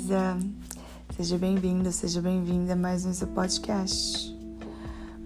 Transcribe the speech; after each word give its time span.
Luísa. 0.00 0.38
Seja 1.14 1.36
bem-vindo, 1.36 1.92
seja 1.92 2.22
bem-vinda 2.22 2.72
a 2.72 2.76
mais 2.76 3.04
um 3.04 3.12
seu 3.12 3.28
podcast. 3.28 4.34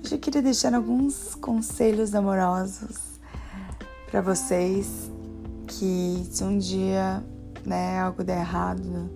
Hoje 0.03 0.15
eu 0.17 0.19
queria 0.19 0.43
deixar 0.43 0.75
alguns 0.75 1.37
conselhos 1.37 2.13
amorosos 2.15 2.97
para 4.11 4.21
vocês 4.21 5.11
que 5.69 6.27
se 6.29 6.43
um 6.43 6.59
dia, 6.59 7.23
né, 7.65 8.01
algo 8.01 8.25
der 8.25 8.41
errado 8.41 9.09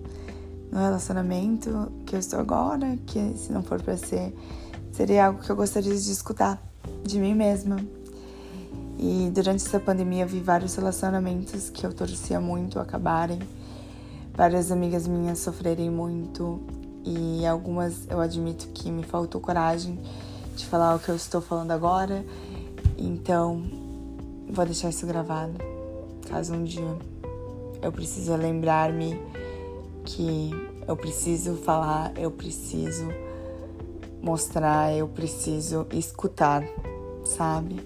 no 0.71 0.79
relacionamento 0.79 1.91
que 2.05 2.15
eu 2.15 2.19
estou 2.19 2.39
agora, 2.39 2.97
que 3.05 3.33
se 3.37 3.51
não 3.51 3.61
for 3.61 3.81
para 3.81 3.97
ser, 3.97 4.33
seria 4.93 5.27
algo 5.27 5.41
que 5.41 5.49
eu 5.49 5.55
gostaria 5.55 5.93
de 5.93 6.11
escutar 6.11 6.61
de 7.03 7.19
mim 7.19 7.33
mesma. 7.33 7.77
E 8.97 9.29
durante 9.33 9.65
essa 9.65 9.79
pandemia 9.79 10.25
vi 10.25 10.39
vários 10.39 10.75
relacionamentos 10.75 11.69
que 11.69 11.85
eu 11.85 11.93
torcia 11.93 12.39
muito 12.39 12.79
acabarem 12.79 13.39
várias 14.39 14.71
amigas 14.71 15.05
minhas 15.05 15.39
sofrerem 15.39 15.89
muito 15.89 16.61
e 17.03 17.45
algumas 17.45 18.07
eu 18.09 18.21
admito 18.21 18.69
que 18.69 18.89
me 18.89 19.03
faltou 19.03 19.41
coragem 19.41 19.99
de 20.55 20.65
falar 20.65 20.95
o 20.95 20.99
que 20.99 21.09
eu 21.09 21.15
estou 21.17 21.41
falando 21.41 21.71
agora. 21.71 22.25
Então, 22.97 23.69
vou 24.49 24.65
deixar 24.65 24.91
isso 24.91 25.05
gravado. 25.05 25.55
Caso 26.29 26.53
um 26.53 26.63
dia 26.63 26.97
eu 27.81 27.91
precise 27.91 28.31
lembrar-me 28.31 29.21
que 30.05 30.51
eu 30.87 30.95
preciso 30.95 31.55
falar, 31.55 32.17
eu 32.17 32.31
preciso 32.31 33.09
mostrar, 34.21 34.95
eu 34.95 35.09
preciso 35.09 35.85
escutar, 35.91 36.63
sabe? 37.25 37.85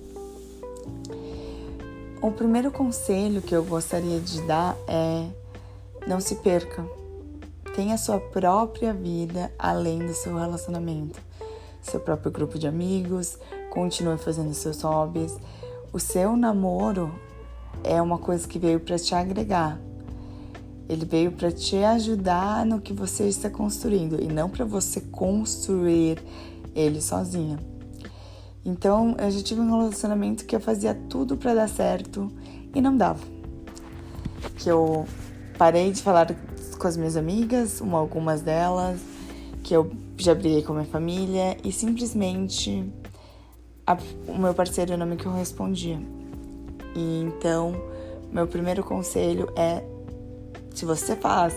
O 2.22 2.30
primeiro 2.30 2.70
conselho 2.70 3.42
que 3.42 3.56
eu 3.56 3.64
gostaria 3.64 4.20
de 4.20 4.40
dar 4.44 4.78
é 4.88 5.43
não 6.08 6.20
se 6.20 6.36
perca. 6.36 6.86
Tenha 7.76 7.98
sua 7.98 8.20
própria 8.20 8.94
vida 8.94 9.52
além 9.58 10.00
do 10.00 10.14
seu 10.14 10.38
relacionamento. 10.38 11.20
Seu 11.82 12.00
próprio 12.00 12.32
grupo 12.32 12.58
de 12.58 12.68
amigos, 12.68 13.38
continue 13.70 14.18
fazendo 14.18 14.54
seus 14.54 14.82
hobbies. 14.82 15.36
O 15.92 16.00
seu 16.00 16.36
namoro 16.36 17.14
é 17.84 18.02
uma 18.02 18.18
coisa 18.18 18.48
que 18.48 18.60
veio 18.60 18.80
para 18.80 18.98
te 18.98 19.16
agregar. 19.16 19.80
Ele 20.88 21.06
veio 21.06 21.32
para 21.32 21.52
te 21.52 21.78
ajudar 21.78 22.66
no 22.66 22.80
que 22.80 22.94
você 22.94 23.28
está 23.28 23.50
construindo 23.50 24.22
e 24.22 24.28
não 24.28 24.50
para 24.50 24.66
você 24.66 25.02
construir 25.02 26.22
ele 26.76 27.02
sozinha. 27.02 27.58
Então, 28.66 29.16
eu 29.20 29.30
já 29.32 29.42
tive 29.42 29.62
um 29.62 29.80
relacionamento 29.80 30.46
que 30.46 30.56
eu 30.56 30.60
fazia 30.60 30.94
tudo 31.10 31.36
para 31.36 31.54
dar 31.54 31.70
certo 31.70 32.32
e 32.74 32.82
não 32.82 32.96
dava. 32.96 33.22
Que 34.58 34.70
eu 34.70 35.06
parei 35.58 35.92
de 35.92 36.02
falar 36.02 36.36
com 36.78 36.88
as 36.88 36.98
minhas 36.98 37.16
amigas, 37.16 37.82
uma, 37.82 37.98
algumas 37.98 38.42
delas, 38.42 39.00
que 39.64 39.74
eu 39.74 39.92
já 40.18 40.36
briguei 40.36 40.62
com 40.62 40.74
a 40.74 40.76
minha 40.78 40.88
família 40.88 41.58
e 41.64 41.72
simplesmente 41.72 42.84
a, 43.86 43.98
o 44.28 44.38
meu 44.38 44.54
parceiro 44.54 44.98
não 44.98 45.06
me 45.06 45.18
correspondia. 45.18 46.00
E 46.96 47.22
então, 47.22 47.74
meu 48.32 48.48
primeiro 48.48 48.84
conselho 48.84 49.50
é: 49.56 49.84
se 50.74 50.86
você 50.86 51.16
faz 51.16 51.54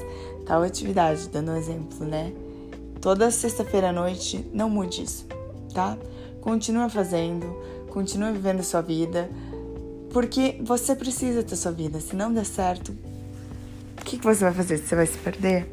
tal 0.46 0.62
atividade, 0.62 1.28
dando 1.28 1.52
um 1.52 1.56
exemplo, 1.56 2.06
né? 2.06 2.32
Toda 3.00 3.30
sexta-feira 3.30 3.90
à 3.90 3.92
noite, 3.92 4.48
não 4.52 4.70
mude 4.70 5.02
isso, 5.02 5.26
tá? 5.74 5.98
Continua 6.40 6.88
fazendo, 6.88 7.46
continua 7.90 8.32
vivendo 8.32 8.62
sua 8.62 8.80
vida, 8.80 9.28
porque 10.10 10.58
você 10.62 10.94
precisa 10.94 11.42
ter 11.42 11.56
sua 11.56 11.72
vida. 11.72 12.00
Se 12.00 12.16
não 12.16 12.32
der 12.32 12.46
certo, 12.46 12.96
que, 14.06 14.18
que 14.18 14.24
você 14.24 14.44
vai 14.44 14.54
fazer? 14.54 14.78
Você 14.78 14.94
vai 14.94 15.04
se 15.04 15.18
perder? 15.18 15.66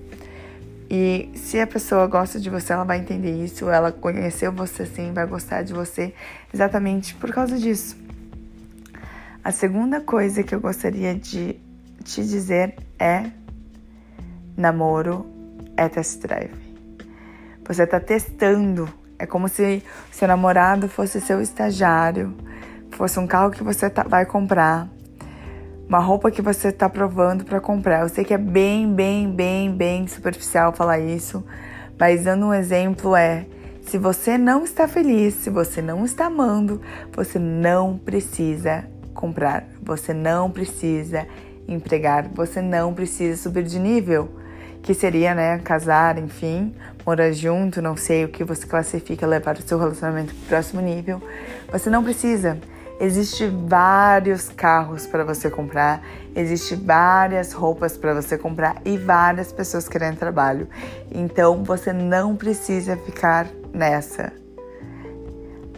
E 0.90 1.32
se 1.36 1.60
a 1.60 1.68
pessoa 1.68 2.08
gosta 2.08 2.40
de 2.40 2.50
você, 2.50 2.74
ela 2.74 2.84
vai 2.84 2.98
entender 2.98 3.32
isso, 3.44 3.70
ela 3.70 3.92
conheceu 3.92 4.52
você 4.52 4.86
sim, 4.86 5.14
vai 5.14 5.26
gostar 5.26 5.62
de 5.62 5.72
você 5.72 6.14
exatamente 6.52 7.14
por 7.16 7.32
causa 7.32 7.58
disso. 7.58 7.96
A 9.44 9.52
segunda 9.52 10.02
coisa 10.02 10.42
que 10.42 10.54
eu 10.54 10.60
gostaria 10.60 11.14
de 11.14 11.60
te 12.04 12.24
dizer 12.24 12.76
é: 13.00 13.30
namoro 14.58 15.26
é 15.78 15.88
test 15.88 16.20
drive. 16.20 16.54
Você 17.68 17.84
está 17.84 18.00
testando, 18.00 18.92
é 19.20 19.28
como 19.28 19.48
se 19.48 19.84
seu 20.12 20.28
namorado 20.28 20.90
fosse 20.90 21.22
seu 21.22 21.40
estagiário, 21.40 22.36
fosse 22.92 23.20
um 23.20 23.28
carro 23.28 23.52
que 23.52 23.64
você 23.64 23.90
tá, 23.90 24.04
vai 24.04 24.26
comprar 24.26 24.90
uma 25.88 26.00
roupa 26.00 26.32
que 26.32 26.42
você 26.42 26.70
está 26.70 26.90
provando 26.90 27.44
para 27.44 27.60
comprar. 27.60 28.02
Eu 28.02 28.10
sei 28.10 28.24
que 28.24 28.34
é 28.34 28.38
bem, 28.38 28.92
bem, 28.92 29.30
bem, 29.30 29.72
bem 29.72 30.08
superficial 30.08 30.74
falar 30.74 31.00
isso, 31.00 31.44
mas 32.00 32.24
dando 32.24 32.48
um 32.48 32.54
exemplo 32.54 33.16
é: 33.16 33.46
se 33.82 33.98
você 33.98 34.38
não 34.38 34.64
está 34.64 34.88
feliz, 34.88 35.36
se 35.36 35.50
você 35.50 35.82
não 35.82 36.06
está 36.06 36.26
amando, 36.26 36.82
você 37.12 37.38
não 37.38 37.98
precisa 37.98 38.86
comprar, 39.14 39.66
você 39.82 40.14
não 40.14 40.50
precisa 40.50 41.28
empregar, 41.68 42.28
você 42.34 42.62
não 42.62 42.94
precisa 42.94 43.42
subir 43.42 43.64
de 43.64 43.80
nível, 43.80 44.30
que 44.82 44.94
seria, 44.94 45.34
né, 45.34 45.60
casar, 45.60 46.18
enfim, 46.18 46.74
morar 47.06 47.32
junto, 47.32 47.82
não 47.82 47.96
sei 47.96 48.26
o 48.26 48.30
que 48.30 48.44
você 48.44 48.66
classifica, 48.66 49.26
levar 49.28 49.58
o 49.58 49.62
seu 49.62 49.78
relacionamento 49.78 50.34
para 50.34 50.44
o 50.44 50.48
próximo 50.48 50.82
nível. 50.82 51.22
Você 51.72 51.90
não 51.90 52.04
precisa. 52.04 52.58
Existe 53.00 53.48
vários 53.48 54.50
carros 54.50 55.08
para 55.08 55.24
você 55.24 55.50
comprar, 55.50 56.06
existe 56.36 56.76
várias 56.76 57.52
roupas 57.52 57.98
para 57.98 58.14
você 58.14 58.38
comprar 58.38 58.82
e 58.86 58.98
várias 58.98 59.52
pessoas 59.52 59.90
querendo 59.90 60.18
trabalho. 60.18 60.68
Então 61.12 61.64
você 61.64 61.92
não 61.92 62.36
precisa 62.36 62.96
ficar 62.96 63.48
nessa. 63.74 64.32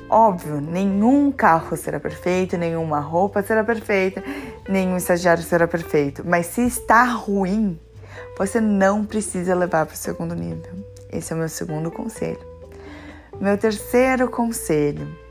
Óbvio, 0.10 0.62
nenhum 0.62 1.32
carro 1.32 1.76
será 1.76 2.00
perfeito, 2.00 2.58
nenhuma 2.58 3.00
roupa 3.00 3.42
será 3.42 3.64
perfeita, 3.64 4.24
nenhum 4.70 4.98
estagiário 4.98 5.42
será 5.42 5.68
perfeito. 5.68 6.24
Mas 6.26 6.46
se 6.48 6.62
está 6.62 7.04
ruim, 7.06 7.80
você 8.38 8.62
não 8.62 9.04
precisa 9.04 9.56
levar 9.56 9.86
para 9.86 9.96
o 9.96 9.98
segundo 9.98 10.36
nível. 10.36 10.74
Esse 11.12 11.34
é 11.34 11.36
o 11.36 11.40
meu 11.40 11.50
segundo 11.50 11.90
conselho. 11.90 12.40
Meu 13.40 13.58
terceiro 13.58 14.30
conselho 14.30 15.25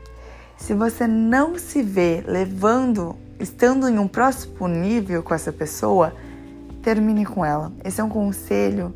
se 0.65 0.73
você 0.73 1.05
não 1.05 1.59
se 1.59 1.83
vê 1.83 2.23
levando, 2.25 3.15
estando 3.39 3.87
em 3.87 3.99
um 3.99 4.07
próximo 4.07 4.67
nível 4.67 5.21
com 5.21 5.35
essa 5.35 5.53
pessoa, 5.53 6.11
termine 6.81 7.23
com 7.23 7.45
ela. 7.45 7.71
Esse 7.83 8.01
é 8.01 8.03
um 8.03 8.09
conselho 8.09 8.91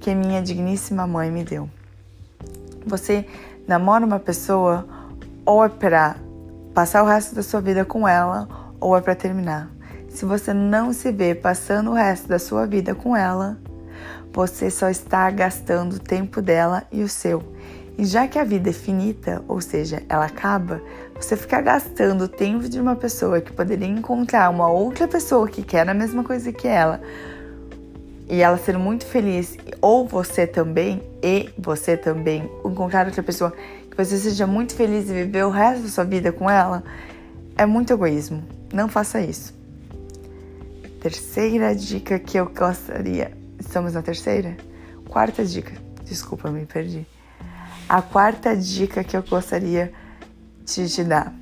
que 0.00 0.14
minha 0.14 0.40
digníssima 0.40 1.06
mãe 1.06 1.30
me 1.30 1.44
deu. 1.44 1.68
Você 2.86 3.26
namora 3.68 4.06
uma 4.06 4.18
pessoa 4.18 4.88
ou 5.44 5.62
é 5.62 5.68
para 5.68 6.16
passar 6.72 7.02
o 7.02 7.06
resto 7.06 7.34
da 7.34 7.42
sua 7.42 7.60
vida 7.60 7.84
com 7.84 8.08
ela 8.08 8.48
ou 8.80 8.96
é 8.96 9.02
para 9.02 9.14
terminar. 9.14 9.70
Se 10.08 10.24
você 10.24 10.54
não 10.54 10.90
se 10.90 11.12
vê 11.12 11.34
passando 11.34 11.90
o 11.90 11.94
resto 11.94 12.28
da 12.28 12.38
sua 12.38 12.66
vida 12.66 12.94
com 12.94 13.14
ela, 13.14 13.58
você 14.32 14.70
só 14.70 14.88
está 14.88 15.30
gastando 15.30 15.96
o 15.96 16.00
tempo 16.00 16.40
dela 16.40 16.82
e 16.90 17.02
o 17.02 17.08
seu. 17.10 17.42
E 18.00 18.06
já 18.06 18.26
que 18.26 18.38
a 18.38 18.44
vida 18.44 18.70
é 18.70 18.72
finita, 18.72 19.44
ou 19.46 19.60
seja, 19.60 20.02
ela 20.08 20.24
acaba, 20.24 20.80
você 21.14 21.36
ficar 21.36 21.60
gastando 21.60 22.24
o 22.24 22.28
tempo 22.28 22.66
de 22.66 22.80
uma 22.80 22.96
pessoa 22.96 23.42
que 23.42 23.52
poderia 23.52 23.86
encontrar 23.86 24.48
uma 24.48 24.68
outra 24.68 25.06
pessoa 25.06 25.46
que 25.46 25.62
quer 25.62 25.86
a 25.86 25.92
mesma 25.92 26.24
coisa 26.24 26.50
que 26.50 26.66
ela 26.66 26.98
e 28.26 28.40
ela 28.40 28.56
ser 28.56 28.78
muito 28.78 29.04
feliz, 29.04 29.58
ou 29.82 30.08
você 30.08 30.46
também, 30.46 31.02
e 31.22 31.50
você 31.58 31.94
também 31.94 32.50
encontrar 32.64 33.04
outra 33.04 33.22
pessoa 33.22 33.52
que 33.90 33.94
você 33.94 34.16
seja 34.16 34.46
muito 34.46 34.74
feliz 34.74 35.10
e 35.10 35.12
viver 35.12 35.44
o 35.44 35.50
resto 35.50 35.82
da 35.82 35.88
sua 35.90 36.04
vida 36.04 36.32
com 36.32 36.48
ela, 36.48 36.82
é 37.54 37.66
muito 37.66 37.92
egoísmo. 37.92 38.42
Não 38.72 38.88
faça 38.88 39.20
isso. 39.20 39.52
Terceira 41.02 41.74
dica 41.74 42.18
que 42.18 42.38
eu 42.38 42.46
gostaria. 42.46 43.36
Estamos 43.58 43.92
na 43.92 44.00
terceira? 44.00 44.56
Quarta 45.06 45.44
dica. 45.44 45.74
Desculpa, 46.02 46.50
me 46.50 46.64
perdi. 46.64 47.06
A 47.90 48.00
quarta 48.00 48.56
dica 48.56 49.02
que 49.02 49.16
eu 49.16 49.22
gostaria 49.28 49.92
de 50.64 50.88
te 50.88 51.02
dar: 51.02 51.34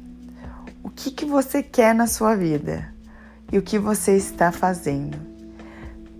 o 0.82 0.88
que, 0.88 1.10
que 1.10 1.26
você 1.26 1.62
quer 1.62 1.94
na 1.94 2.06
sua 2.06 2.34
vida 2.34 2.88
e 3.52 3.58
o 3.58 3.62
que 3.62 3.78
você 3.78 4.16
está 4.16 4.50
fazendo. 4.50 5.18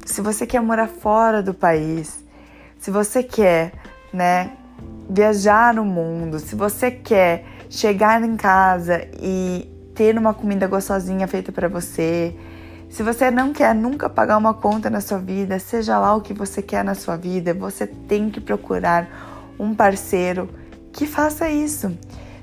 Se 0.04 0.20
você 0.20 0.46
quer 0.46 0.60
morar 0.60 0.86
fora 0.86 1.42
do 1.42 1.54
país, 1.54 2.22
se 2.78 2.90
você 2.90 3.22
quer, 3.22 3.72
né, 4.12 4.52
viajar 5.08 5.72
no 5.72 5.82
mundo, 5.82 6.38
se 6.38 6.54
você 6.54 6.90
quer 6.90 7.46
chegar 7.70 8.22
em 8.22 8.36
casa 8.36 9.08
e 9.19 9.66
ter 9.94 10.19
uma 10.19 10.34
comida 10.34 10.66
gostosinha 10.66 11.26
feita 11.26 11.50
para 11.50 11.69
você, 11.69 12.36
se 12.90 13.02
você 13.02 13.31
não 13.31 13.54
quer 13.54 13.74
nunca 13.74 14.10
pagar 14.10 14.36
uma 14.36 14.52
conta 14.52 14.90
na 14.90 15.00
sua 15.00 15.20
vida, 15.20 15.58
seja 15.58 15.98
lá 15.98 16.14
o 16.14 16.20
que 16.20 16.34
você 16.34 16.60
quer 16.60 16.84
na 16.84 16.94
sua 16.94 17.16
vida, 17.16 17.54
você 17.54 17.86
tem 17.86 18.28
que 18.28 18.42
procurar 18.42 19.27
um 19.58 19.75
parceiro 19.75 20.49
que 20.93 21.06
faça 21.06 21.49
isso. 21.49 21.96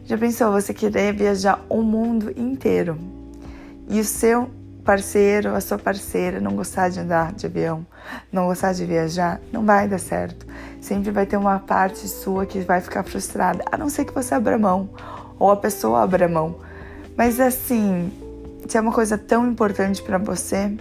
Já 0.06 0.18
pensou 0.18 0.52
você 0.52 0.74
querer 0.74 1.14
viajar 1.14 1.66
o 1.68 1.82
mundo 1.82 2.32
inteiro 2.38 2.98
e 3.90 4.00
o 4.00 4.04
seu 4.04 4.50
parceiro, 4.84 5.56
a 5.56 5.62
sua 5.62 5.80
parceira 5.80 6.40
não 6.40 6.56
gostar 6.56 6.90
de 6.90 7.00
andar 7.00 7.34
de 7.34 7.48
avião, 7.48 7.86
não 8.32 8.46
gostar 8.46 8.74
de 8.74 8.86
viajar, 8.86 9.42
não 9.52 9.66
vai 9.66 9.88
dar 9.88 9.98
certo. 9.98 10.46
Sempre 10.80 11.10
vai 11.10 11.26
ter 11.26 11.38
uma 11.38 11.58
parte 11.60 12.08
sua 12.08 12.46
que 12.46 12.60
vai 12.60 12.80
ficar 12.82 13.04
frustrada, 13.04 13.66
a 13.72 13.78
não 13.78 13.90
ser 13.90 14.06
que 14.06 14.14
você 14.14 14.36
abra 14.36 14.58
mão 14.58 14.90
ou 15.40 15.50
a 15.50 15.58
pessoa 15.58 16.04
abra 16.04 16.28
mão. 16.28 16.60
Mas 17.18 17.40
assim, 17.40 18.12
se 18.68 18.78
é 18.78 18.82
uma 18.82 18.92
coisa 18.92 19.18
tão 19.18 19.48
importante 19.48 20.04
para 20.04 20.20
você, 20.20 20.72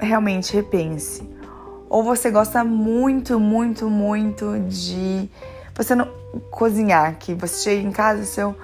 realmente 0.00 0.54
repense. 0.54 1.28
Ou 1.94 2.02
você 2.02 2.28
gosta 2.28 2.64
muito, 2.64 3.38
muito, 3.38 3.88
muito 3.88 4.58
de 4.66 5.30
você 5.76 5.94
não 5.94 6.08
cozinhar, 6.50 7.16
que 7.20 7.34
você 7.34 7.62
chega 7.62 7.86
em 7.86 7.92
casa 7.92 8.22
e 8.22 8.26
seu 8.26 8.56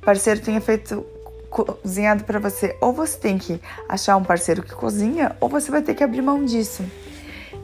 parceiro 0.00 0.40
tenha 0.40 0.62
feito 0.62 1.04
cozinhado 1.50 2.24
para 2.24 2.38
você. 2.38 2.74
Ou 2.80 2.90
você 2.90 3.18
tem 3.18 3.36
que 3.36 3.60
achar 3.86 4.16
um 4.16 4.24
parceiro 4.24 4.62
que 4.62 4.74
cozinha, 4.74 5.36
ou 5.42 5.50
você 5.50 5.70
vai 5.70 5.82
ter 5.82 5.92
que 5.92 6.02
abrir 6.02 6.22
mão 6.22 6.42
disso. 6.42 6.82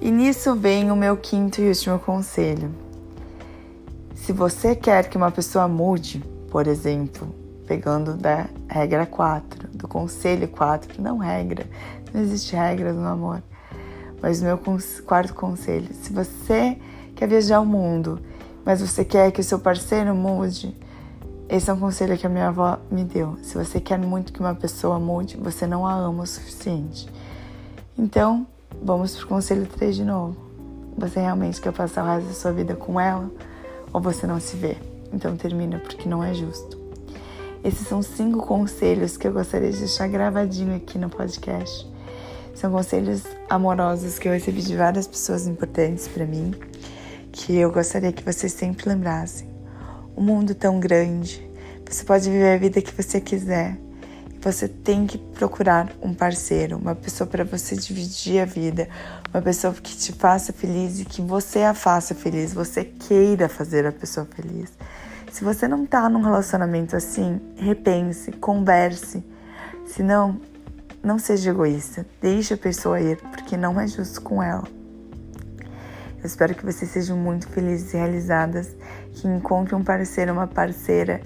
E 0.03 0.11
nisso 0.11 0.55
vem 0.55 0.91
o 0.91 0.95
meu 0.97 1.17
quinto 1.17 1.63
e 1.63 1.69
último 1.71 1.99
conselho. 1.99 2.71
Se 4.15 4.35
você 4.35 4.77
quer 4.77 5.09
que 5.09 5.17
uma 5.17 5.31
pessoa 5.31 5.67
mude, 5.67 6.23
por 6.51 6.67
exemplo, 6.67 7.35
pegando 7.67 8.13
da 8.13 8.49
regra 8.69 9.07
4, 9.07 9.67
do 9.69 9.89
conselho 9.89 10.47
4, 10.47 11.01
não 11.01 11.17
regra, 11.17 11.65
não 12.13 12.21
existe 12.21 12.55
regra 12.55 12.93
no 12.93 13.07
amor. 13.07 13.43
Mas 14.21 14.41
meu 14.41 14.59
quarto 15.05 15.35
conselho, 15.35 15.89
se 15.93 16.13
você 16.13 16.79
quer 17.15 17.29
viajar 17.29 17.61
o 17.61 17.67
mundo, 17.67 18.21
mas 18.65 18.81
você 18.81 19.05
quer 19.05 19.31
que 19.31 19.41
o 19.41 19.45
seu 19.45 19.59
parceiro 19.59 20.15
mude, 20.15 20.77
esse 21.49 21.71
é 21.71 21.73
um 21.73 21.79
conselho 21.79 22.19
que 22.19 22.27
a 22.27 22.31
minha 22.31 22.49
avó 22.49 22.79
me 22.91 23.05
deu. 23.05 23.39
Se 23.43 23.57
você 23.57 23.81
quer 23.81 23.99
muito 23.99 24.33
que 24.33 24.41
uma 24.41 24.55
pessoa 24.55 24.99
mude, 24.99 25.37
você 25.37 25.67
não 25.67 25.87
a 25.87 25.95
ama 25.95 26.25
o 26.25 26.27
suficiente. 26.27 27.09
Então, 27.97 28.47
vamos 28.83 29.15
pro 29.15 29.29
conselho 29.29 29.67
3 29.67 29.97
de 29.97 30.05
novo. 30.05 30.37
Você 30.99 31.21
realmente 31.21 31.61
quer 31.61 31.73
passar 31.73 32.03
o 32.03 32.07
resto 32.07 32.29
da 32.29 32.35
sua 32.35 32.53
vida 32.53 32.75
com 32.75 32.99
ela? 32.99 33.31
Ou 33.93 34.01
você 34.01 34.27
não 34.27 34.41
se 34.41 34.57
vê? 34.57 34.77
Então 35.13 35.37
termina 35.37 35.79
porque 35.79 36.09
não 36.09 36.25
é 36.25 36.35
justo. 36.35 36.79
Esses 37.63 37.87
são 37.87 38.03
cinco 38.03 38.47
conselhos 38.47 39.17
que 39.17 39.27
eu 39.27 39.33
gostaria 39.33 39.71
de 39.71 39.79
deixar 39.79 40.09
gravadinho 40.09 40.75
aqui 40.75 40.99
no 40.99 41.09
podcast. 41.09 41.89
São 42.57 42.73
conselhos 42.73 43.23
amorosos 43.51 44.19
que 44.19 44.27
eu 44.27 44.33
recebi 44.33 44.63
de 44.63 44.75
várias 44.75 45.07
pessoas 45.07 45.47
importantes 45.47 46.09
para 46.09 46.25
mim, 46.25 46.55
que 47.31 47.55
eu 47.55 47.71
gostaria 47.71 48.11
que 48.11 48.25
vocês 48.25 48.51
sempre 48.51 48.89
lembrassem 48.89 49.47
um 50.17 50.23
mundo 50.23 50.55
tão 50.55 50.81
grande. 50.81 51.47
Você 51.87 52.03
pode 52.03 52.31
viver 52.31 52.55
a 52.55 52.59
vida 52.59 52.81
que 52.81 52.91
você 52.91 53.21
quiser. 53.21 53.77
Você 54.41 54.69
tem 54.69 55.07
que 55.07 55.19
procurar 55.19 55.93
um 56.01 56.15
parceiro, 56.15 56.79
uma 56.79 56.95
pessoa 56.95 57.29
para 57.29 57.45
você 57.45 57.77
dividir 57.77 58.41
a 58.41 58.47
vida, 58.47 58.89
uma 59.35 59.43
pessoa 59.43 59.75
que 59.75 59.95
te 59.95 60.13
faça 60.13 60.53
feliz 60.53 61.01
e 61.01 61.05
que 61.05 61.21
você 61.21 61.63
a 61.63 61.75
faça 61.75 62.15
feliz, 62.15 62.55
você 62.55 62.85
queira 62.85 63.49
fazer 63.49 63.85
a 63.87 63.93
pessoa 63.93 64.27
feliz. 64.35 64.73
Se 65.31 65.45
você 65.45 65.69
não 65.69 65.85
tá 65.85 66.09
num 66.09 66.23
relacionamento 66.23 66.97
assim, 66.97 67.39
repense, 67.57 68.33
converse. 68.33 69.23
Se 69.85 70.03
não, 71.07 71.21
seja 71.21 71.51
egoísta. 71.51 72.05
Deixe 72.21 72.55
a 72.55 72.57
pessoa 72.57 73.01
ir, 73.01 73.17
porque 73.31 73.57
não 73.57 73.81
é 73.81 73.87
justo 73.87 74.21
com 74.21 74.43
ela. 74.43 74.65
Eu 76.19 76.27
espero 76.27 76.53
que 76.53 76.65
vocês 76.65 76.91
sejam 76.91 77.17
muito 77.17 77.47
felizes 77.47 77.95
e 77.95 77.97
realizadas, 77.97 78.77
que 79.13 79.29
encontrem 79.29 79.79
um 79.79 79.85
parceiro, 79.85 80.33
uma 80.33 80.49
parceira 80.49 81.21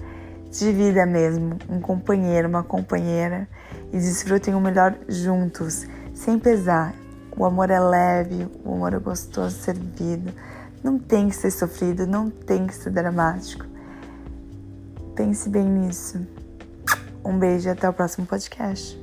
de 0.51 0.71
vida 0.71 1.03
mesmo, 1.07 1.57
um 1.67 1.81
companheiro, 1.81 2.47
uma 2.47 2.61
companheira 2.61 3.47
e 3.91 3.97
desfrutem 3.97 4.53
o 4.53 4.61
melhor 4.61 4.95
juntos, 5.09 5.87
sem 6.13 6.37
pesar. 6.37 6.93
O 7.35 7.43
amor 7.43 7.71
é 7.71 7.79
leve, 7.79 8.47
o 8.63 8.75
amor 8.75 8.93
é 8.93 8.99
gostoso 8.99 9.55
de 9.55 9.63
ser 9.63 9.73
vivido. 9.73 10.31
Não 10.83 10.99
tem 10.99 11.27
que 11.27 11.35
ser 11.35 11.49
sofrido, 11.49 12.05
não 12.05 12.29
tem 12.29 12.67
que 12.67 12.75
ser 12.75 12.91
dramático. 12.91 13.65
Pense 15.15 15.49
bem 15.49 15.65
nisso. 15.65 16.21
Um 17.25 17.39
beijo 17.39 17.67
e 17.67 17.71
até 17.71 17.89
o 17.89 17.93
próximo 17.93 18.27
podcast. 18.27 19.00